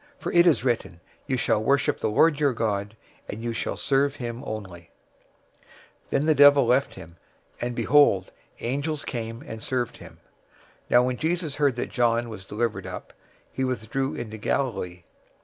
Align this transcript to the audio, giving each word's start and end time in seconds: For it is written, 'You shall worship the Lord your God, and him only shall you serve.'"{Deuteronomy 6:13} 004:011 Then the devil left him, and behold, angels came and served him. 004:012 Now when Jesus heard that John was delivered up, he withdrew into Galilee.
For 0.17 0.31
it 0.31 0.47
is 0.47 0.65
written, 0.65 0.99
'You 1.27 1.37
shall 1.37 1.61
worship 1.63 1.99
the 1.99 2.09
Lord 2.09 2.39
your 2.39 2.53
God, 2.53 2.95
and 3.29 3.37
him 3.37 3.45
only 3.49 3.53
shall 3.53 3.73
you 3.73 3.77
serve.'"{Deuteronomy 3.77 4.79
6:13} 4.79 4.81
004:011 4.89 4.89
Then 6.09 6.25
the 6.25 6.33
devil 6.33 6.65
left 6.65 6.95
him, 6.95 7.17
and 7.61 7.75
behold, 7.75 8.31
angels 8.61 9.05
came 9.05 9.43
and 9.45 9.61
served 9.61 9.97
him. 9.97 10.13
004:012 10.13 10.19
Now 10.89 11.03
when 11.03 11.17
Jesus 11.17 11.57
heard 11.57 11.75
that 11.75 11.91
John 11.91 12.29
was 12.29 12.45
delivered 12.45 12.87
up, 12.87 13.13
he 13.53 13.63
withdrew 13.63 14.15
into 14.15 14.39
Galilee. 14.39 15.03